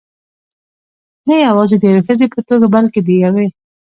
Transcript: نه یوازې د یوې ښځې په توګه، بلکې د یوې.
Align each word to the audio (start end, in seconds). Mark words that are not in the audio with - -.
نه 1.27 1.35
یوازې 1.47 1.75
د 1.79 1.83
یوې 1.91 2.01
ښځې 2.07 2.25
په 2.33 2.39
توګه، 2.47 2.65
بلکې 2.75 2.99
د 3.03 3.09
یوې. 3.25 3.47